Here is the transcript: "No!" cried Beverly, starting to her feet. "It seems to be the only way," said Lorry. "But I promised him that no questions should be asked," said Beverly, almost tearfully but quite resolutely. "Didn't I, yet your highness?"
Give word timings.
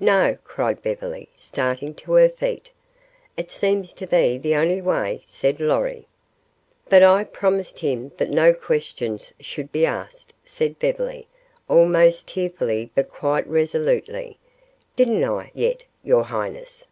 "No!" 0.00 0.36
cried 0.42 0.82
Beverly, 0.82 1.28
starting 1.36 1.94
to 1.94 2.14
her 2.14 2.28
feet. 2.28 2.72
"It 3.36 3.48
seems 3.52 3.92
to 3.92 4.08
be 4.08 4.36
the 4.36 4.56
only 4.56 4.82
way," 4.82 5.22
said 5.24 5.60
Lorry. 5.60 6.08
"But 6.88 7.04
I 7.04 7.22
promised 7.22 7.78
him 7.78 8.10
that 8.16 8.28
no 8.28 8.52
questions 8.52 9.32
should 9.38 9.70
be 9.70 9.86
asked," 9.86 10.34
said 10.44 10.80
Beverly, 10.80 11.28
almost 11.68 12.26
tearfully 12.26 12.90
but 12.96 13.08
quite 13.08 13.46
resolutely. 13.46 14.36
"Didn't 14.96 15.22
I, 15.22 15.52
yet 15.54 15.84
your 16.02 16.24
highness?" 16.24 16.88